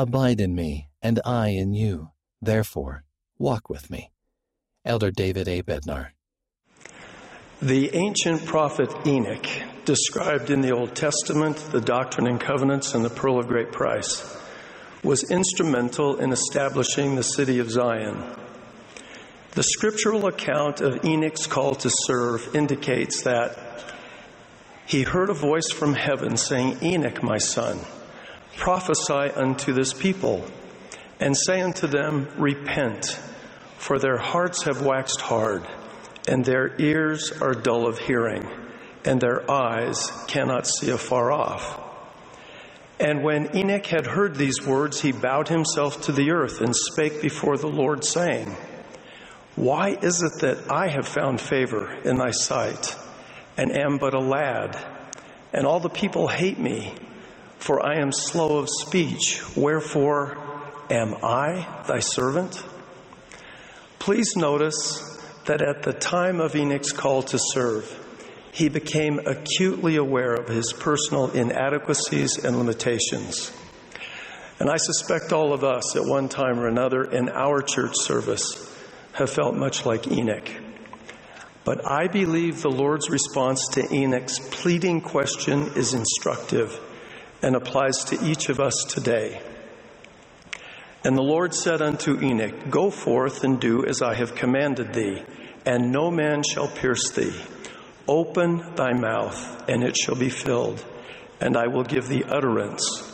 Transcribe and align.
Abide 0.00 0.40
in 0.40 0.54
me, 0.54 0.88
and 1.02 1.20
I 1.26 1.48
in 1.48 1.74
you. 1.74 2.12
Therefore, 2.40 3.04
walk 3.38 3.68
with 3.68 3.90
me. 3.90 4.10
Elder 4.82 5.10
David 5.10 5.46
A. 5.46 5.62
Bednar. 5.62 6.12
The 7.60 7.94
ancient 7.94 8.46
prophet 8.46 8.90
Enoch, 9.06 9.46
described 9.84 10.48
in 10.48 10.62
the 10.62 10.72
Old 10.72 10.94
Testament, 10.94 11.58
the 11.70 11.82
Doctrine 11.82 12.26
and 12.26 12.40
Covenants, 12.40 12.94
and 12.94 13.04
the 13.04 13.10
Pearl 13.10 13.38
of 13.38 13.46
Great 13.46 13.72
Price, 13.72 14.42
was 15.04 15.30
instrumental 15.30 16.16
in 16.16 16.32
establishing 16.32 17.16
the 17.16 17.22
city 17.22 17.58
of 17.58 17.70
Zion. 17.70 18.24
The 19.50 19.62
scriptural 19.62 20.28
account 20.28 20.80
of 20.80 21.04
Enoch's 21.04 21.46
call 21.46 21.74
to 21.74 21.90
serve 21.92 22.56
indicates 22.56 23.20
that 23.24 23.92
he 24.86 25.02
heard 25.02 25.28
a 25.28 25.34
voice 25.34 25.70
from 25.70 25.92
heaven 25.92 26.38
saying, 26.38 26.78
Enoch, 26.82 27.22
my 27.22 27.36
son, 27.36 27.80
prophesy 28.56 29.32
unto 29.34 29.72
this 29.72 29.92
people, 29.92 30.44
and 31.18 31.36
say 31.36 31.60
unto 31.60 31.86
them, 31.86 32.28
Repent, 32.36 33.18
for 33.78 33.98
their 33.98 34.18
hearts 34.18 34.64
have 34.64 34.82
waxed 34.82 35.20
hard, 35.20 35.66
and 36.28 36.44
their 36.44 36.74
ears 36.80 37.32
are 37.40 37.54
dull 37.54 37.86
of 37.86 37.98
hearing, 37.98 38.48
and 39.04 39.20
their 39.20 39.50
eyes 39.50 40.10
cannot 40.26 40.66
see 40.66 40.90
afar 40.90 41.32
off. 41.32 41.78
And 43.00 43.24
when 43.24 43.56
Enoch 43.56 43.86
had 43.86 44.06
heard 44.06 44.36
these 44.36 44.66
words, 44.66 45.00
he 45.00 45.12
bowed 45.12 45.48
himself 45.48 46.02
to 46.02 46.12
the 46.12 46.32
earth 46.32 46.60
and 46.60 46.76
spake 46.76 47.22
before 47.22 47.56
the 47.56 47.66
Lord, 47.66 48.04
saying, 48.04 48.54
Why 49.56 49.96
is 50.02 50.22
it 50.22 50.42
that 50.42 50.70
I 50.70 50.88
have 50.88 51.08
found 51.08 51.40
favor 51.40 51.90
in 52.04 52.16
thy 52.16 52.30
sight, 52.30 52.94
and 53.56 53.72
am 53.72 53.96
but 53.96 54.12
a 54.12 54.20
lad, 54.20 54.78
and 55.54 55.66
all 55.66 55.80
the 55.80 55.88
people 55.88 56.28
hate 56.28 56.58
me? 56.58 56.94
For 57.60 57.84
I 57.84 58.00
am 58.00 58.10
slow 58.10 58.56
of 58.56 58.70
speech, 58.70 59.42
wherefore 59.54 60.38
am 60.88 61.14
I 61.22 61.66
thy 61.86 62.00
servant? 62.00 62.64
Please 63.98 64.34
notice 64.34 65.20
that 65.44 65.60
at 65.60 65.82
the 65.82 65.92
time 65.92 66.40
of 66.40 66.56
Enoch's 66.56 66.90
call 66.90 67.22
to 67.24 67.38
serve, 67.38 67.84
he 68.50 68.70
became 68.70 69.20
acutely 69.26 69.96
aware 69.96 70.32
of 70.32 70.48
his 70.48 70.72
personal 70.72 71.30
inadequacies 71.32 72.42
and 72.42 72.56
limitations. 72.56 73.52
And 74.58 74.70
I 74.70 74.78
suspect 74.78 75.34
all 75.34 75.52
of 75.52 75.62
us 75.62 75.94
at 75.96 76.06
one 76.06 76.30
time 76.30 76.58
or 76.58 76.66
another 76.66 77.04
in 77.04 77.28
our 77.28 77.60
church 77.60 77.92
service 77.94 78.74
have 79.12 79.28
felt 79.28 79.54
much 79.54 79.84
like 79.84 80.10
Enoch. 80.10 80.48
But 81.64 81.86
I 81.86 82.08
believe 82.08 82.62
the 82.62 82.70
Lord's 82.70 83.10
response 83.10 83.68
to 83.72 83.94
Enoch's 83.94 84.38
pleading 84.38 85.02
question 85.02 85.72
is 85.76 85.92
instructive 85.92 86.80
and 87.42 87.56
applies 87.56 88.04
to 88.04 88.24
each 88.24 88.48
of 88.48 88.60
us 88.60 88.84
today. 88.88 89.40
And 91.02 91.16
the 91.16 91.22
Lord 91.22 91.54
said 91.54 91.80
unto 91.80 92.20
Enoch, 92.20 92.68
Go 92.68 92.90
forth 92.90 93.42
and 93.42 93.58
do 93.58 93.86
as 93.86 94.02
I 94.02 94.14
have 94.14 94.34
commanded 94.34 94.92
thee, 94.92 95.22
and 95.64 95.90
no 95.90 96.10
man 96.10 96.42
shall 96.42 96.68
pierce 96.68 97.10
thee. 97.10 97.34
Open 98.06 98.74
thy 98.74 98.92
mouth, 98.92 99.68
and 99.68 99.82
it 99.82 99.96
shall 99.96 100.16
be 100.16 100.28
filled, 100.28 100.84
and 101.40 101.56
I 101.56 101.68
will 101.68 101.84
give 101.84 102.08
thee 102.08 102.24
utterance. 102.24 103.06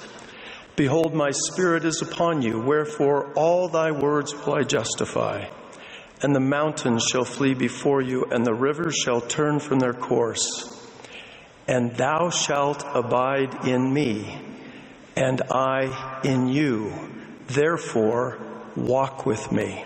Behold, 0.75 1.15
my 1.15 1.31
spirit 1.31 1.85
is 1.85 2.03
upon 2.03 2.43
you, 2.43 2.59
wherefore 2.61 3.33
all 3.35 3.69
thy 3.69 3.93
words 3.93 4.35
will 4.35 4.55
I 4.55 4.63
justify. 4.63 5.47
And 6.23 6.35
the 6.35 6.41
mountains 6.41 7.05
shall 7.05 7.25
flee 7.25 7.55
before 7.55 8.03
you, 8.03 8.25
and 8.31 8.45
the 8.45 8.55
rivers 8.55 8.97
shall 8.97 9.21
turn 9.21 9.61
from 9.61 9.79
their 9.79 9.95
course 9.95 10.76
and 11.69 11.97
thou 11.97 12.31
shalt 12.31 12.85
abide 12.95 13.67
in 13.67 13.93
me, 13.93 14.39
and 15.17 15.43
I 15.51 16.21
in 16.25 16.49
you. 16.49 16.93
Therefore, 17.49 18.39
walk 18.77 19.27
with 19.27 19.51
me. 19.51 19.85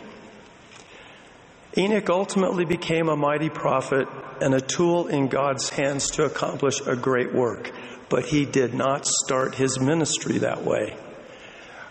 Enoch 1.77 2.11
ultimately 2.11 2.65
became 2.65 3.09
a 3.09 3.17
mighty 3.17 3.49
prophet 3.49 4.09
and 4.41 4.55
a 4.55 4.61
tool 4.61 5.07
in 5.07 5.29
God's 5.29 5.71
hands 5.71 6.11
to 6.13 6.25
accomplish 6.25 6.81
a 6.81 6.97
great 6.97 7.33
work, 7.33 7.71
but 8.09 8.27
he 8.27 8.45
did 8.45 8.75
not 8.75 9.07
start 9.07 9.55
his 9.55 9.79
ministry 9.79 10.39
that 10.39 10.65
way. 10.65 10.97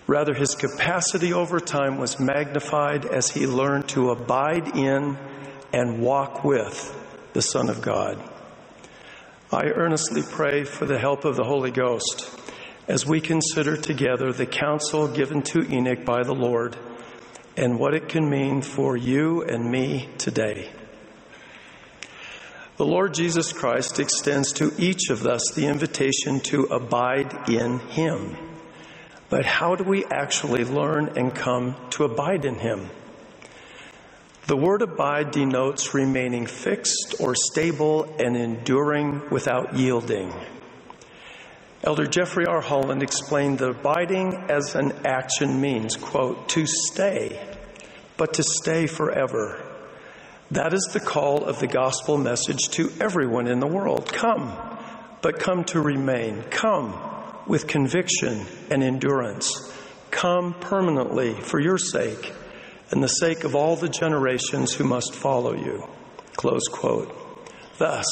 Rather, 0.05 0.33
his 0.33 0.55
capacity 0.55 1.33
over 1.33 1.59
time 1.59 1.97
was 1.97 2.19
magnified 2.19 3.05
as 3.05 3.29
he 3.29 3.45
learned 3.45 3.87
to 3.89 4.09
abide 4.09 4.75
in 4.75 5.17
and 5.71 6.01
walk 6.01 6.43
with 6.43 6.95
the 7.33 7.41
Son 7.41 7.69
of 7.69 7.81
God. 7.81 8.19
I 9.51 9.63
earnestly 9.63 10.21
pray 10.21 10.63
for 10.63 10.85
the 10.85 10.99
help 10.99 11.25
of 11.25 11.35
the 11.35 11.43
Holy 11.43 11.71
Ghost 11.71 12.29
as 12.87 13.03
we 13.03 13.19
consider 13.19 13.75
together 13.75 14.31
the 14.31 14.45
counsel 14.45 15.07
given 15.07 15.41
to 15.41 15.67
Enoch 15.73 16.05
by 16.05 16.21
the 16.21 16.35
Lord 16.35 16.77
and 17.57 17.79
what 17.79 17.95
it 17.95 18.09
can 18.09 18.29
mean 18.29 18.61
for 18.61 18.95
you 18.95 19.41
and 19.41 19.71
me 19.71 20.07
today. 20.19 20.69
The 22.77 22.85
Lord 22.85 23.15
Jesus 23.15 23.51
Christ 23.51 23.99
extends 23.99 24.53
to 24.53 24.71
each 24.77 25.09
of 25.09 25.25
us 25.25 25.51
the 25.55 25.65
invitation 25.65 26.41
to 26.41 26.65
abide 26.65 27.49
in 27.49 27.79
Him. 27.79 28.37
But 29.29 29.45
how 29.45 29.73
do 29.73 29.83
we 29.83 30.05
actually 30.05 30.63
learn 30.63 31.17
and 31.17 31.33
come 31.33 31.75
to 31.91 32.03
abide 32.03 32.45
in 32.45 32.59
Him? 32.59 32.91
The 34.49 34.57
word 34.57 34.81
abide 34.81 35.29
denotes 35.29 35.93
remaining 35.93 36.47
fixed 36.47 37.13
or 37.19 37.35
stable 37.35 38.11
and 38.17 38.35
enduring 38.35 39.29
without 39.29 39.75
yielding. 39.75 40.33
Elder 41.83 42.07
Jeffrey 42.07 42.47
R. 42.47 42.59
Holland 42.59 43.03
explained 43.03 43.59
that 43.59 43.69
abiding 43.69 44.33
as 44.49 44.73
an 44.73 45.05
action 45.05 45.61
means, 45.61 45.95
quote, 45.97 46.49
to 46.49 46.65
stay, 46.65 47.39
but 48.17 48.33
to 48.33 48.43
stay 48.43 48.87
forever. 48.87 49.61
That 50.49 50.73
is 50.73 50.89
the 50.93 50.99
call 50.99 51.45
of 51.45 51.59
the 51.59 51.67
gospel 51.67 52.17
message 52.17 52.69
to 52.69 52.91
everyone 52.99 53.45
in 53.45 53.59
the 53.59 53.67
world. 53.67 54.11
Come, 54.11 54.51
but 55.21 55.37
come 55.37 55.63
to 55.65 55.79
remain. 55.79 56.41
Come 56.49 56.99
with 57.45 57.67
conviction 57.67 58.47
and 58.71 58.81
endurance. 58.81 59.71
Come 60.09 60.55
permanently 60.55 61.35
for 61.35 61.59
your 61.59 61.77
sake 61.77 62.33
and 62.91 63.03
the 63.03 63.07
sake 63.07 63.43
of 63.43 63.55
all 63.55 63.75
the 63.75 63.89
generations 63.89 64.73
who 64.73 64.83
must 64.83 65.13
follow 65.13 65.53
you. 65.53 65.87
Close 66.35 66.67
quote. 66.71 67.15
Thus, 67.77 68.05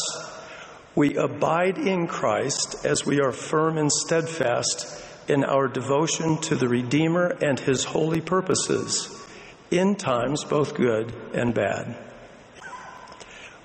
we 0.96 1.16
abide 1.16 1.78
in 1.78 2.08
Christ 2.08 2.86
as 2.86 3.06
we 3.06 3.20
are 3.20 3.32
firm 3.32 3.78
and 3.78 3.92
steadfast 3.92 5.04
in 5.28 5.44
our 5.44 5.68
devotion 5.68 6.38
to 6.40 6.56
the 6.56 6.68
Redeemer 6.68 7.38
and 7.42 7.60
his 7.60 7.84
holy 7.84 8.22
purposes 8.22 9.14
in 9.70 9.96
times 9.96 10.44
both 10.44 10.74
good 10.74 11.14
and 11.34 11.54
bad. 11.54 11.98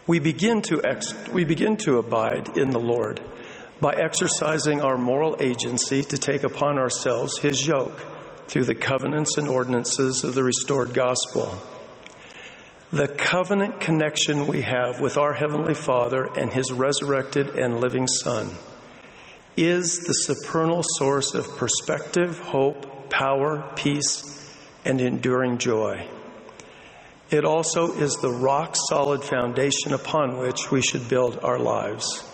We 0.06 0.18
begin 0.18 0.62
to, 0.62 0.82
ex- 0.84 1.14
we 1.28 1.44
begin 1.44 1.76
to 1.78 1.98
abide 1.98 2.56
in 2.56 2.70
the 2.70 2.80
Lord 2.80 3.20
by 3.80 3.94
exercising 3.94 4.80
our 4.80 4.98
moral 4.98 5.36
agency 5.40 6.02
to 6.02 6.18
take 6.18 6.42
upon 6.42 6.78
ourselves 6.78 7.38
his 7.38 7.66
yoke 7.66 8.00
through 8.48 8.64
the 8.64 8.74
covenants 8.74 9.38
and 9.38 9.48
ordinances 9.48 10.24
of 10.24 10.34
the 10.34 10.42
restored 10.44 10.94
gospel. 10.94 11.58
The 12.92 13.08
covenant 13.08 13.80
connection 13.80 14.46
we 14.46 14.62
have 14.62 15.00
with 15.00 15.16
our 15.16 15.32
Heavenly 15.32 15.74
Father 15.74 16.28
and 16.36 16.52
His 16.52 16.70
resurrected 16.70 17.56
and 17.56 17.80
living 17.80 18.06
Son 18.06 18.50
is 19.56 19.98
the 20.06 20.12
supernal 20.12 20.82
source 20.96 21.34
of 21.34 21.56
perspective, 21.56 22.38
hope, 22.38 23.10
power, 23.10 23.70
peace, 23.76 24.54
and 24.84 25.00
enduring 25.00 25.58
joy. 25.58 26.06
It 27.30 27.44
also 27.44 27.92
is 27.94 28.16
the 28.16 28.30
rock 28.30 28.76
solid 28.88 29.24
foundation 29.24 29.94
upon 29.94 30.38
which 30.38 30.70
we 30.70 30.82
should 30.82 31.08
build 31.08 31.38
our 31.42 31.58
lives. 31.58 32.28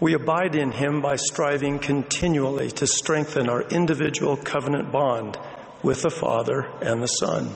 We 0.00 0.14
abide 0.14 0.54
in 0.54 0.72
Him 0.72 1.02
by 1.02 1.16
striving 1.16 1.78
continually 1.78 2.70
to 2.72 2.86
strengthen 2.86 3.50
our 3.50 3.62
individual 3.68 4.38
covenant 4.38 4.90
bond 4.90 5.38
with 5.82 6.00
the 6.00 6.10
Father 6.10 6.66
and 6.80 7.02
the 7.02 7.06
Son. 7.06 7.54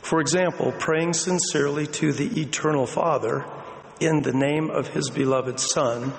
For 0.00 0.20
example, 0.20 0.72
praying 0.78 1.14
sincerely 1.14 1.88
to 1.88 2.12
the 2.12 2.40
Eternal 2.40 2.86
Father 2.86 3.44
in 3.98 4.22
the 4.22 4.32
name 4.32 4.70
of 4.70 4.88
His 4.88 5.10
beloved 5.10 5.58
Son 5.58 6.12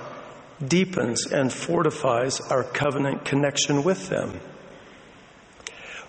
deepens 0.65 1.25
and 1.25 1.53
fortifies 1.53 2.41
our 2.41 2.65
covenant 2.65 3.23
connection 3.23 3.85
with 3.85 4.09
them. 4.09 4.41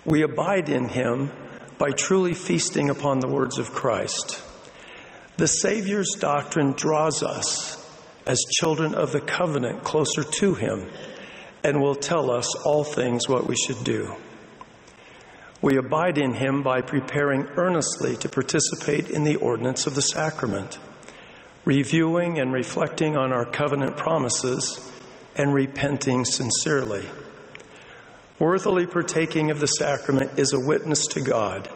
We 0.03 0.23
abide 0.23 0.67
in 0.67 0.89
Him 0.89 1.31
by 1.77 1.91
truly 1.91 2.33
feasting 2.33 2.89
upon 2.89 3.21
the 3.21 3.29
words 3.29 3.57
of 3.57 3.71
Christ. 3.71 4.43
The 5.37 5.47
Savior's 5.47 6.15
doctrine 6.19 6.73
draws 6.73 7.23
us 7.23 7.80
as 8.25 8.39
children 8.59 8.93
of 8.93 9.11
the 9.11 9.21
covenant 9.21 9.83
closer 9.83 10.23
to 10.23 10.53
Him 10.53 10.89
and 11.63 11.81
will 11.81 11.95
tell 11.95 12.31
us 12.31 12.55
all 12.65 12.83
things 12.83 13.27
what 13.27 13.47
we 13.47 13.55
should 13.55 13.83
do. 13.83 14.15
We 15.61 15.77
abide 15.77 16.17
in 16.17 16.33
Him 16.33 16.63
by 16.63 16.81
preparing 16.81 17.47
earnestly 17.55 18.15
to 18.17 18.29
participate 18.29 19.09
in 19.09 19.23
the 19.23 19.35
ordinance 19.35 19.85
of 19.85 19.95
the 19.95 20.01
sacrament, 20.01 20.79
reviewing 21.65 22.39
and 22.39 22.51
reflecting 22.51 23.15
on 23.15 23.31
our 23.31 23.45
covenant 23.45 23.97
promises, 23.97 24.91
and 25.35 25.53
repenting 25.53 26.25
sincerely. 26.25 27.07
Worthily 28.39 28.87
partaking 28.87 29.51
of 29.51 29.59
the 29.59 29.67
sacrament 29.67 30.39
is 30.39 30.51
a 30.53 30.59
witness 30.59 31.05
to 31.07 31.21
God 31.21 31.69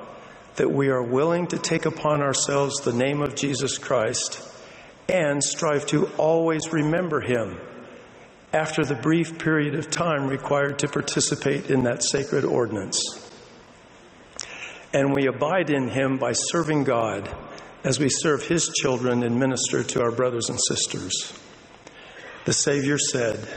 that 0.56 0.72
we 0.72 0.88
are 0.88 1.04
willing 1.04 1.48
to 1.48 1.58
take 1.58 1.86
upon 1.86 2.22
ourselves 2.22 2.82
the 2.82 2.94
name 2.94 3.22
of 3.22 3.36
Jesus 3.36 3.78
Christ 3.78 4.42
and 5.07 5.44
strive 5.44 5.86
to 5.88 6.07
always 6.18 6.72
remember 6.72 7.22
him 7.22 7.60
after 8.54 8.84
the 8.84 8.96
brief 8.96 9.38
period 9.38 9.75
of 9.75 9.90
time 9.90 10.28
required 10.28 10.80
to 10.80 10.88
participate 10.88 11.69
in 11.69 11.84
that 11.84 12.04
sacred 12.04 12.46
ordinance. 12.46 13.02
And 14.94 15.13
we 15.13 15.28
abide 15.28 15.69
in 15.69 15.90
him 15.90 16.18
by 16.18 16.31
serving 16.31 16.86
God 16.86 17.30
as 17.84 18.00
we 18.00 18.10
serve 18.10 18.44
his 18.44 18.69
children 18.69 19.24
and 19.24 19.38
minister 19.38 19.84
to 19.84 20.02
our 20.02 20.12
brothers 20.12 20.50
and 20.50 20.60
sisters. 20.69 21.38
The 22.46 22.54
Savior 22.54 22.98
said, 22.98 23.48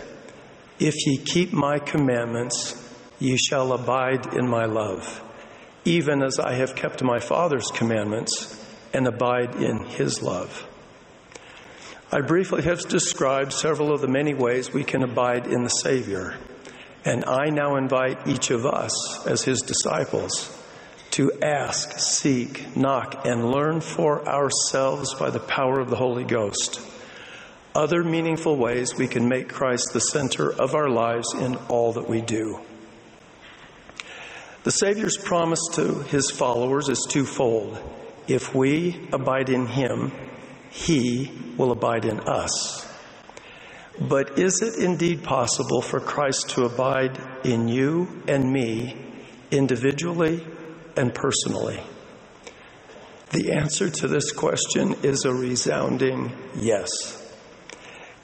If 0.78 0.94
ye 1.06 1.18
keep 1.18 1.52
my 1.52 1.78
commandments, 1.78 2.88
Ye 3.20 3.36
shall 3.36 3.72
abide 3.72 4.34
in 4.34 4.48
my 4.48 4.66
love, 4.66 5.22
even 5.84 6.22
as 6.22 6.38
I 6.38 6.54
have 6.54 6.76
kept 6.76 7.02
my 7.02 7.18
Father's 7.18 7.68
commandments 7.72 8.64
and 8.94 9.08
abide 9.08 9.56
in 9.56 9.84
his 9.86 10.22
love. 10.22 10.67
I 12.10 12.20
briefly 12.22 12.62
have 12.62 12.88
described 12.88 13.52
several 13.52 13.92
of 13.92 14.00
the 14.00 14.08
many 14.08 14.34
ways 14.34 14.72
we 14.72 14.84
can 14.84 15.02
abide 15.02 15.46
in 15.46 15.62
the 15.62 15.70
Savior, 15.70 16.36
and 17.04 17.24
I 17.24 17.50
now 17.50 17.76
invite 17.76 18.26
each 18.26 18.50
of 18.50 18.64
us 18.64 19.26
as 19.26 19.42
his 19.42 19.60
disciples 19.60 20.54
to 21.12 21.32
ask, 21.42 21.98
seek, 21.98 22.76
knock, 22.76 23.26
and 23.26 23.50
learn 23.50 23.80
for 23.80 24.26
ourselves 24.28 25.14
by 25.14 25.30
the 25.30 25.40
power 25.40 25.80
of 25.80 25.90
the 25.90 25.96
Holy 25.96 26.24
Ghost 26.24 26.80
other 27.78 28.02
meaningful 28.02 28.56
ways 28.56 28.96
we 28.96 29.06
can 29.06 29.28
make 29.28 29.48
Christ 29.48 29.90
the 29.92 30.00
center 30.00 30.52
of 30.52 30.74
our 30.74 30.88
lives 30.88 31.32
in 31.34 31.54
all 31.68 31.92
that 31.92 32.08
we 32.08 32.20
do. 32.20 32.58
The 34.64 34.72
Savior's 34.72 35.16
promise 35.16 35.60
to 35.74 36.02
his 36.02 36.28
followers 36.28 36.88
is 36.88 37.06
twofold. 37.08 37.78
If 38.26 38.52
we 38.52 39.08
abide 39.12 39.48
in 39.48 39.66
him, 39.66 40.10
he 40.70 41.30
will 41.56 41.72
abide 41.72 42.04
in 42.04 42.20
us. 42.20 42.86
But 44.00 44.38
is 44.38 44.62
it 44.62 44.82
indeed 44.82 45.24
possible 45.24 45.82
for 45.82 45.98
Christ 45.98 46.50
to 46.50 46.64
abide 46.64 47.20
in 47.44 47.68
you 47.68 48.22
and 48.28 48.52
me 48.52 48.96
individually 49.50 50.46
and 50.96 51.12
personally? 51.14 51.80
The 53.30 53.52
answer 53.52 53.90
to 53.90 54.08
this 54.08 54.32
question 54.32 54.94
is 55.02 55.24
a 55.24 55.34
resounding 55.34 56.32
yes. 56.56 56.90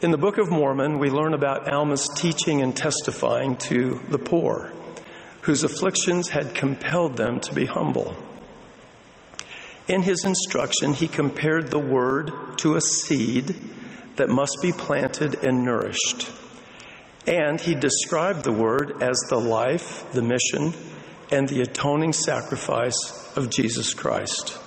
In 0.00 0.12
the 0.12 0.18
Book 0.18 0.38
of 0.38 0.50
Mormon, 0.50 0.98
we 0.98 1.10
learn 1.10 1.34
about 1.34 1.72
Alma's 1.72 2.08
teaching 2.16 2.62
and 2.62 2.76
testifying 2.76 3.56
to 3.56 4.00
the 4.08 4.18
poor 4.18 4.72
whose 5.42 5.62
afflictions 5.62 6.30
had 6.30 6.54
compelled 6.54 7.16
them 7.18 7.38
to 7.38 7.54
be 7.54 7.66
humble. 7.66 8.16
In 9.88 10.02
his 10.02 10.24
instruction, 10.24 10.94
he 10.94 11.08
compared 11.08 11.70
the 11.70 11.78
word 11.78 12.32
to 12.58 12.76
a 12.76 12.80
seed 12.80 13.54
that 14.16 14.28
must 14.28 14.58
be 14.62 14.72
planted 14.72 15.44
and 15.44 15.64
nourished. 15.64 16.30
And 17.26 17.60
he 17.60 17.74
described 17.74 18.44
the 18.44 18.52
word 18.52 19.02
as 19.02 19.18
the 19.28 19.38
life, 19.38 20.10
the 20.12 20.22
mission, 20.22 20.74
and 21.30 21.48
the 21.48 21.62
atoning 21.62 22.12
sacrifice 22.12 23.32
of 23.36 23.50
Jesus 23.50 23.94
Christ. 23.94 24.58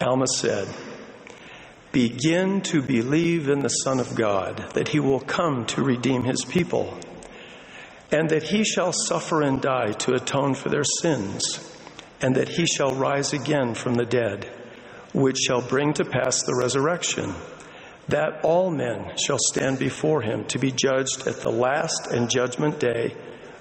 Alma 0.00 0.26
said, 0.26 0.68
Begin 1.92 2.60
to 2.62 2.82
believe 2.82 3.48
in 3.48 3.60
the 3.60 3.68
Son 3.68 4.00
of 4.00 4.14
God, 4.14 4.70
that 4.74 4.88
he 4.88 5.00
will 5.00 5.20
come 5.20 5.66
to 5.66 5.82
redeem 5.82 6.24
his 6.24 6.44
people 6.44 6.98
and 8.10 8.30
that 8.30 8.44
he 8.44 8.64
shall 8.64 8.92
suffer 8.92 9.42
and 9.42 9.60
die 9.60 9.92
to 9.92 10.14
atone 10.14 10.54
for 10.54 10.68
their 10.68 10.84
sins, 10.84 11.75
and 12.20 12.36
that 12.36 12.48
he 12.48 12.66
shall 12.66 12.94
rise 12.94 13.32
again 13.32 13.74
from 13.74 13.94
the 13.94 14.06
dead, 14.06 14.50
which 15.12 15.38
shall 15.38 15.60
bring 15.60 15.92
to 15.94 16.04
pass 16.04 16.42
the 16.42 16.56
resurrection, 16.58 17.34
that 18.08 18.44
all 18.44 18.70
men 18.70 19.12
shall 19.16 19.38
stand 19.38 19.78
before 19.78 20.22
him 20.22 20.44
to 20.46 20.58
be 20.58 20.70
judged 20.70 21.26
at 21.26 21.40
the 21.40 21.50
last 21.50 22.06
and 22.08 22.30
judgment 22.30 22.78
day 22.78 23.14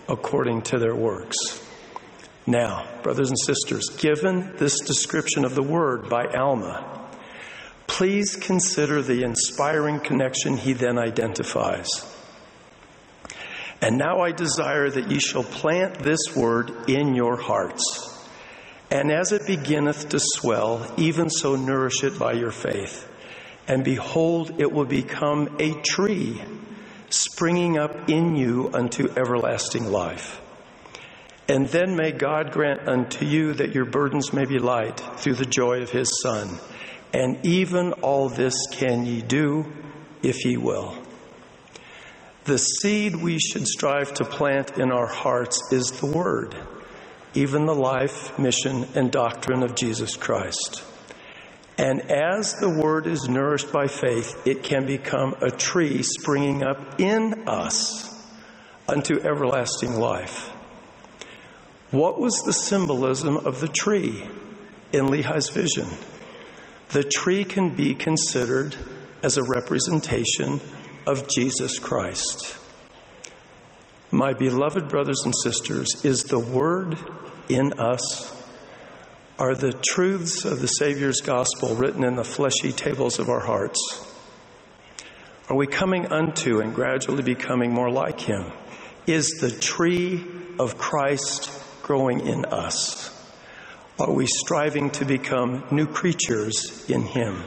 according 0.08 0.62
to 0.62 0.78
their 0.78 0.96
works. 0.96 1.36
Now, 2.48 2.88
brothers 3.02 3.30
and 3.30 3.40
sisters, 3.40 3.90
given 3.98 4.54
this 4.58 4.80
description 4.82 5.46
of 5.46 5.56
the 5.56 5.64
word 5.64 6.10
by 6.10 6.26
Alma, 6.28 7.10
please 7.88 8.36
consider 8.36 9.02
the 9.02 9.24
inspiring 9.24 10.00
connection 10.00 10.58
he 10.58 10.74
then 10.74 11.00
identifies. 11.00 11.88
And 13.82 13.98
now 13.98 14.22
I 14.22 14.32
desire 14.32 14.90
that 14.90 15.10
ye 15.12 15.20
shall 15.20 15.44
plant 15.44 16.00
this 16.00 16.36
word 16.36 16.72
in 16.88 17.16
your 17.16 17.36
hearts. 17.36 18.15
And 18.92 19.12
as 19.12 19.32
it 19.32 19.48
beginneth 19.48 20.10
to 20.10 20.20
swell, 20.20 20.94
even 20.98 21.30
so 21.30 21.56
nourish 21.56 22.04
it 22.04 22.20
by 22.20 22.34
your 22.34 22.52
faith. 22.52 23.10
And 23.68 23.84
behold, 23.84 24.60
it 24.60 24.72
will 24.72 24.86
become 24.86 25.56
a 25.60 25.74
tree 25.82 26.42
springing 27.10 27.78
up 27.78 28.10
in 28.10 28.36
you 28.36 28.70
unto 28.74 29.10
everlasting 29.18 29.86
life. 29.86 30.42
And 31.48 31.68
then 31.68 31.96
may 31.96 32.12
God 32.12 32.52
grant 32.52 32.88
unto 32.88 33.26
you 33.26 33.54
that 33.54 33.74
your 33.74 33.86
burdens 33.86 34.34
may 34.34 34.46
be 34.46 34.58
light 34.58 35.00
through 35.18 35.36
the 35.36 35.46
joy 35.46 35.82
of 35.82 35.92
his 35.92 36.22
Son. 36.22 36.58
And 37.14 37.46
even 37.46 37.94
all 37.94 38.30
this 38.30 38.56
can 38.72 39.06
ye 39.06 39.22
do 39.22 39.72
if 40.24 40.44
ye 40.44 40.58
will. 40.58 40.98
The 42.46 42.58
seed 42.58 43.16
we 43.16 43.40
should 43.40 43.68
strive 43.68 44.14
to 44.16 44.26
plant 44.26 44.78
in 44.78 44.92
our 44.92 45.08
hearts 45.08 45.72
is 45.72 45.92
the 45.92 46.08
Word, 46.08 46.56
even 47.36 47.66
the 47.66 47.76
life, 47.76 48.38
mission, 48.40 48.88
and 48.96 49.12
doctrine 49.12 49.64
of 49.64 49.76
Jesus 49.76 50.16
Christ. 50.16 50.84
And 51.78 52.10
as 52.10 52.54
the 52.54 52.70
Word 52.70 53.06
is 53.06 53.28
nourished 53.28 53.72
by 53.72 53.88
faith, 53.88 54.48
it 54.48 54.64
can 54.64 54.86
become 54.86 55.36
a 55.42 55.52
tree 55.52 56.04
springing 56.04 56.64
up 56.64 57.00
in 57.00 57.48
us 57.48 58.12
unto 58.88 59.20
everlasting 59.20 59.96
life. 59.96 60.50
What 61.92 62.20
was 62.20 62.42
the 62.46 62.54
symbolism 62.54 63.38
of 63.38 63.60
the 63.60 63.68
tree 63.68 64.24
in 64.94 65.08
Lehi's 65.08 65.50
vision? 65.50 65.88
The 66.90 67.04
tree 67.04 67.44
can 67.44 67.76
be 67.76 67.94
considered 67.96 68.76
as 69.22 69.38
a 69.38 69.44
representation 69.44 70.62
of 71.06 71.28
Jesus 71.28 71.80
Christ. 71.80 72.58
My 74.12 74.34
beloved 74.34 74.88
brothers 74.88 75.22
and 75.26 75.34
sisters, 75.36 76.06
is 76.06 76.24
the 76.24 76.40
Word 76.40 76.98
in 77.50 77.74
us? 77.74 78.32
Are 79.38 79.54
the 79.54 79.74
truths 79.74 80.46
of 80.46 80.62
the 80.62 80.68
Savior's 80.68 81.22
gospel 81.22 81.76
written 81.76 82.04
in 82.04 82.16
the 82.16 82.24
fleshy 82.24 82.72
tables 82.72 83.20
of 83.20 83.30
our 83.30 83.42
hearts? 83.42 83.80
Are 85.50 85.56
we 85.56 85.68
coming 85.68 86.08
unto 86.08 86.60
and 86.60 86.74
gradually 86.74 87.22
becoming 87.22 87.74
more 87.74 87.92
like 87.92 88.20
Him? 88.20 88.52
Is 89.06 89.30
the 89.42 89.52
tree 89.52 90.26
of 90.58 90.78
Christ 90.78 91.52
growing 91.84 92.26
in 92.26 92.46
us? 92.46 93.12
Are 94.00 94.12
we 94.12 94.26
striving 94.26 94.90
to 94.92 95.06
become 95.06 95.66
new 95.70 95.86
creatures 95.86 96.90
in 96.90 97.04
Him? 97.04 97.44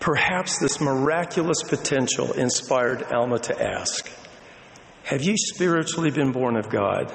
Perhaps 0.00 0.58
this 0.58 0.80
miraculous 0.80 1.62
potential 1.62 2.32
inspired 2.32 3.02
Alma 3.12 3.38
to 3.40 3.62
ask 3.62 4.10
Have 5.04 5.22
you 5.22 5.36
spiritually 5.36 6.10
been 6.10 6.32
born 6.32 6.56
of 6.56 6.70
God? 6.70 7.12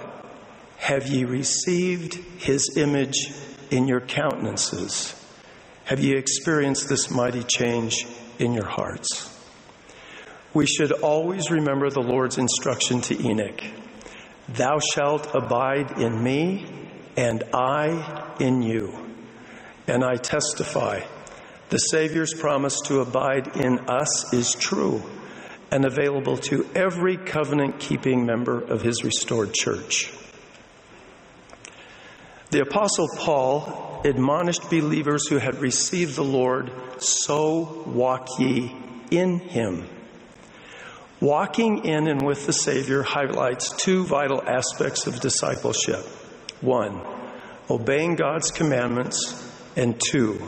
Have 0.77 1.07
ye 1.07 1.23
received 1.23 2.15
his 2.37 2.77
image 2.77 3.31
in 3.71 3.87
your 3.87 4.01
countenances? 4.01 5.15
Have 5.85 5.99
ye 5.99 6.15
experienced 6.15 6.89
this 6.89 7.09
mighty 7.09 7.43
change 7.43 8.05
in 8.39 8.53
your 8.53 8.65
hearts? 8.65 9.31
We 10.53 10.65
should 10.65 10.91
always 10.91 11.51
remember 11.51 11.89
the 11.89 12.01
Lord's 12.01 12.37
instruction 12.37 13.01
to 13.01 13.27
Enoch 13.27 13.63
Thou 14.47 14.79
shalt 14.79 15.33
abide 15.33 15.99
in 15.99 16.23
me, 16.23 16.67
and 17.17 17.43
I 17.53 18.35
in 18.39 18.61
you. 18.61 18.93
And 19.87 20.03
I 20.03 20.15
testify 20.15 21.01
the 21.69 21.77
Savior's 21.77 22.33
promise 22.33 22.79
to 22.85 22.99
abide 22.99 23.57
in 23.57 23.79
us 23.89 24.33
is 24.33 24.53
true 24.53 25.01
and 25.71 25.83
available 25.83 26.37
to 26.37 26.69
every 26.75 27.17
covenant 27.17 27.79
keeping 27.79 28.25
member 28.25 28.61
of 28.61 28.83
his 28.83 29.03
restored 29.03 29.53
church. 29.53 30.13
The 32.51 32.61
Apostle 32.61 33.07
Paul 33.17 34.01
admonished 34.05 34.69
believers 34.69 35.27
who 35.27 35.37
had 35.37 35.59
received 35.59 36.15
the 36.15 36.23
Lord, 36.23 36.71
so 36.99 37.83
walk 37.87 38.27
ye 38.39 38.75
in 39.11 39.39
him. 39.39 39.87
Walking 41.19 41.85
in 41.85 42.07
and 42.07 42.21
with 42.21 42.45
the 42.45 42.53
Savior 42.53 43.01
highlights 43.01 43.75
two 43.77 44.05
vital 44.05 44.43
aspects 44.47 45.07
of 45.07 45.21
discipleship. 45.21 46.05
One, 46.61 47.01
obeying 47.69 48.15
God's 48.15 48.51
commandments, 48.51 49.51
and 49.75 49.99
two, 49.99 50.39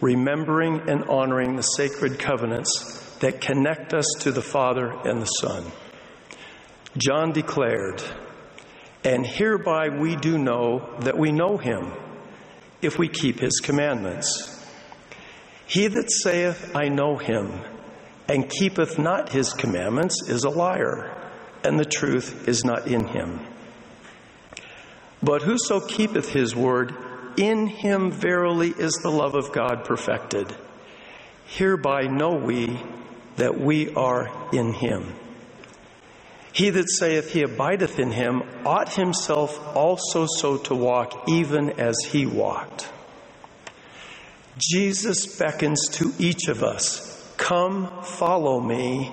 remembering 0.00 0.88
and 0.88 1.04
honoring 1.04 1.56
the 1.56 1.62
sacred 1.62 2.18
covenants 2.18 3.16
that 3.20 3.40
connect 3.40 3.94
us 3.94 4.06
to 4.20 4.32
the 4.32 4.42
Father 4.42 4.90
and 5.04 5.22
the 5.22 5.26
Son. 5.26 5.64
John 6.96 7.32
declared, 7.32 8.02
And 9.04 9.26
hereby 9.26 9.88
we 9.88 10.16
do 10.16 10.36
know 10.36 10.96
that 11.00 11.16
we 11.16 11.32
know 11.32 11.56
him, 11.56 11.92
if 12.82 12.98
we 12.98 13.08
keep 13.08 13.40
his 13.40 13.60
commandments. 13.60 14.56
He 15.66 15.86
that 15.86 16.10
saith, 16.10 16.74
I 16.74 16.88
know 16.88 17.16
him, 17.16 17.52
and 18.28 18.50
keepeth 18.50 18.98
not 18.98 19.30
his 19.30 19.52
commandments, 19.52 20.28
is 20.28 20.44
a 20.44 20.50
liar, 20.50 21.16
and 21.64 21.78
the 21.78 21.84
truth 21.84 22.48
is 22.48 22.64
not 22.64 22.86
in 22.86 23.06
him. 23.06 23.40
But 25.22 25.42
whoso 25.42 25.80
keepeth 25.80 26.32
his 26.32 26.54
word, 26.56 26.94
in 27.36 27.66
him 27.66 28.10
verily 28.10 28.70
is 28.70 28.94
the 29.02 29.10
love 29.10 29.34
of 29.34 29.52
God 29.52 29.84
perfected. 29.84 30.54
Hereby 31.46 32.02
know 32.02 32.34
we 32.34 32.78
that 33.36 33.58
we 33.58 33.94
are 33.94 34.30
in 34.52 34.72
him. 34.72 35.14
He 36.52 36.70
that 36.70 36.90
saith 36.90 37.32
he 37.32 37.42
abideth 37.42 37.98
in 37.98 38.10
him 38.10 38.42
ought 38.66 38.94
himself 38.94 39.76
also 39.76 40.26
so 40.26 40.56
to 40.58 40.74
walk, 40.74 41.28
even 41.28 41.70
as 41.78 41.96
he 42.10 42.26
walked. 42.26 42.88
Jesus 44.58 45.38
beckons 45.38 45.88
to 45.92 46.12
each 46.18 46.48
of 46.48 46.62
us 46.62 47.34
come, 47.36 48.02
follow 48.02 48.60
me, 48.60 49.12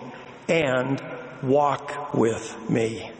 and 0.50 1.02
walk 1.42 2.14
with 2.14 2.56
me. 2.70 3.12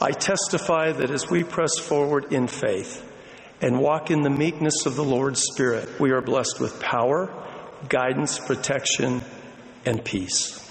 I 0.00 0.12
testify 0.12 0.92
that 0.92 1.10
as 1.10 1.28
we 1.28 1.44
press 1.44 1.78
forward 1.78 2.32
in 2.32 2.46
faith 2.46 3.02
and 3.60 3.80
walk 3.80 4.10
in 4.10 4.22
the 4.22 4.30
meekness 4.30 4.86
of 4.86 4.96
the 4.96 5.04
Lord's 5.04 5.42
Spirit, 5.42 6.00
we 6.00 6.10
are 6.10 6.20
blessed 6.20 6.60
with 6.60 6.80
power, 6.80 7.32
guidance, 7.88 8.38
protection, 8.38 9.22
and 9.84 10.04
peace. 10.04 10.63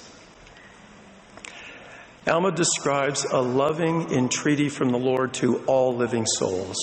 Alma 2.26 2.54
describes 2.54 3.26
a 3.26 3.42
loving 3.42 4.10
entreaty 4.14 4.70
from 4.70 4.90
the 4.90 4.98
Lord 4.98 5.34
to 5.36 5.58
all 5.66 5.94
living 5.94 6.26
souls. 6.26 6.78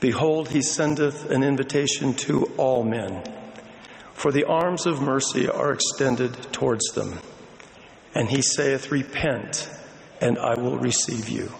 Behold, 0.00 0.48
he 0.48 0.62
sendeth 0.62 1.30
an 1.30 1.42
invitation 1.42 2.14
to 2.14 2.44
all 2.56 2.84
men, 2.84 3.22
for 4.14 4.32
the 4.32 4.44
arms 4.44 4.86
of 4.86 5.02
mercy 5.02 5.46
are 5.48 5.72
extended 5.72 6.32
towards 6.52 6.86
them. 6.94 7.18
And 8.14 8.30
he 8.30 8.40
saith, 8.40 8.90
Repent, 8.90 9.68
and 10.22 10.38
I 10.38 10.58
will 10.58 10.78
receive 10.78 11.28
you. 11.28 11.52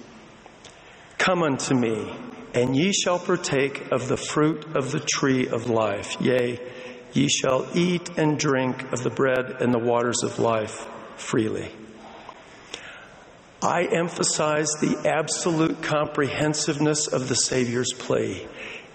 Come 1.19 1.43
unto 1.43 1.75
me, 1.75 2.17
and 2.55 2.75
ye 2.75 2.93
shall 2.93 3.19
partake 3.19 3.93
of 3.93 4.09
the 4.09 4.17
fruit 4.17 4.75
of 4.75 4.91
the 4.91 5.01
tree 5.01 5.49
of 5.49 5.69
life. 5.69 6.17
Yea, 6.19 6.59
ye 7.13 7.29
shall 7.29 7.67
eat 7.75 8.09
and 8.17 8.39
drink 8.39 8.91
of 8.91 9.03
the 9.03 9.11
bread 9.11 9.57
and 9.61 9.73
the 9.75 9.79
waters 9.79 10.23
of 10.23 10.39
life 10.39 10.87
freely. 11.17 11.71
I 13.65 13.85
emphasize 13.85 14.69
the 14.81 15.09
absolute 15.09 15.81
comprehensiveness 15.81 17.07
of 17.07 17.31
the 17.31 17.35
Savior's 17.35 17.95
plea. 17.95 18.47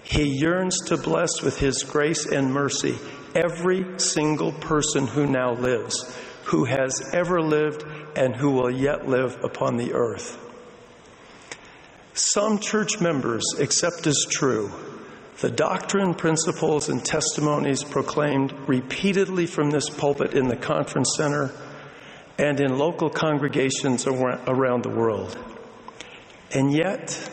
He 0.04 0.22
yearns 0.22 0.78
to 0.86 0.96
bless 0.96 1.42
with 1.42 1.58
His 1.58 1.82
grace 1.82 2.24
and 2.24 2.52
mercy 2.52 2.96
every 3.34 3.98
single 3.98 4.52
person 4.52 5.08
who 5.08 5.26
now 5.26 5.54
lives, 5.54 6.16
who 6.44 6.66
has 6.66 7.02
ever 7.12 7.42
lived, 7.42 7.84
and 8.14 8.36
who 8.36 8.52
will 8.52 8.70
yet 8.70 9.08
live 9.08 9.42
upon 9.42 9.76
the 9.76 9.92
earth. 9.92 10.38
Some 12.14 12.60
church 12.60 13.00
members 13.00 13.42
accept 13.58 14.06
as 14.06 14.24
true 14.30 14.70
the 15.40 15.50
doctrine, 15.50 16.14
principles, 16.14 16.88
and 16.88 17.04
testimonies 17.04 17.82
proclaimed 17.82 18.52
repeatedly 18.68 19.46
from 19.46 19.70
this 19.70 19.88
pulpit 19.88 20.34
in 20.34 20.46
the 20.46 20.56
conference 20.56 21.14
center 21.16 21.50
and 22.40 22.58
in 22.58 22.78
local 22.78 23.10
congregations 23.10 24.06
around 24.06 24.82
the 24.82 24.88
world, 24.88 25.38
and 26.52 26.72
yet 26.72 27.30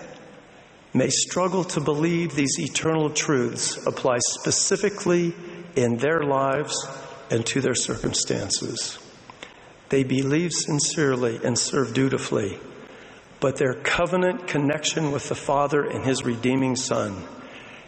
may 0.93 1.09
struggle 1.09 1.63
to 1.63 1.79
believe 1.79 2.35
these 2.35 2.59
eternal 2.59 3.09
truths 3.09 3.77
apply 3.87 4.17
specifically 4.19 5.33
in 5.77 5.95
their 5.95 6.23
lives 6.23 6.75
and 7.31 7.45
to 7.45 7.61
their 7.61 7.73
circumstances. 7.73 8.99
They 9.87 10.03
believe 10.03 10.51
sincerely 10.51 11.39
and 11.41 11.57
serve 11.57 11.93
dutifully, 11.93 12.59
but 13.39 13.55
their 13.55 13.75
covenant 13.75 14.47
connection 14.47 15.13
with 15.13 15.29
the 15.29 15.35
Father 15.35 15.85
and 15.85 16.03
His 16.03 16.25
redeeming 16.25 16.75
Son 16.75 17.23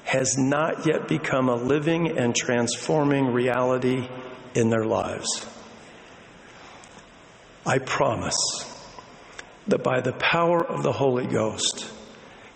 has 0.06 0.38
not 0.38 0.88
yet 0.88 1.10
become 1.10 1.50
a 1.50 1.56
living 1.56 2.18
and 2.18 2.34
transforming 2.34 3.34
reality 3.34 4.08
in 4.56 4.70
their 4.70 4.86
lives. 4.86 5.46
I 7.70 7.78
promise 7.78 8.66
that 9.68 9.84
by 9.84 10.02
the 10.02 10.14
power 10.14 10.66
of 10.66 10.82
the 10.82 10.92
Holy 10.92 11.28
Ghost, 11.28 11.86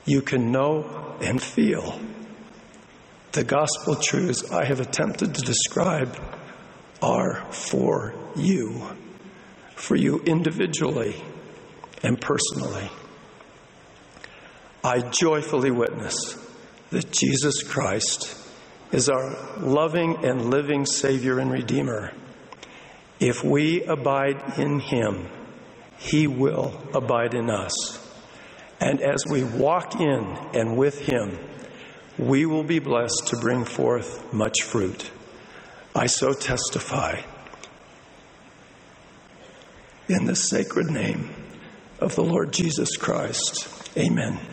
you 0.06 0.24
can 0.24 0.52
know 0.52 1.16
and 1.22 1.40
feel 1.40 2.00
the 3.32 3.44
gospel 3.44 3.96
truths 3.96 4.52
I 4.52 4.66
have 4.66 4.80
attempted 4.80 5.36
to 5.36 5.42
describe 5.44 6.18
are 7.00 7.46
for 7.52 8.16
you, 8.36 8.88
for 9.76 9.96
you 9.96 10.18
individually 10.22 11.22
and 12.02 12.20
personally. 12.20 12.90
I 14.84 15.02
joyfully 15.02 15.70
witness 15.70 16.44
that 16.90 17.12
Jesus 17.12 17.62
Christ 17.62 18.36
is 18.92 19.10
our 19.10 19.60
loving 19.60 20.26
and 20.26 20.50
living 20.50 20.88
Savior 20.88 21.38
and 21.38 21.52
Redeemer 21.52 22.14
if 23.20 23.44
we 23.44 23.84
abide 23.84 24.58
in 24.58 24.80
him, 24.80 25.28
he 25.98 26.28
will 26.28 26.74
abide 26.94 27.34
in 27.34 27.50
us. 27.50 28.00
And 28.80 29.02
as 29.02 29.26
we 29.26 29.44
walk 29.44 30.00
in 30.00 30.38
and 30.54 30.78
with 30.78 31.00
him, 31.00 31.40
we 32.18 32.46
will 32.46 32.64
be 32.64 32.80
blessed 32.80 33.28
to 33.28 33.38
bring 33.38 33.64
forth 33.64 34.34
much 34.34 34.62
fruit. 34.62 35.10
I 35.96 36.08
so 36.08 36.34
testify 36.34 37.22
in 40.10 40.26
the 40.26 40.36
sacred 40.36 40.88
name 40.88 41.34
of 42.00 42.16
the 42.16 42.24
Lord 42.24 42.52
Jesus 42.52 42.98
Christ. 42.98 43.70
Amen. 43.98 44.53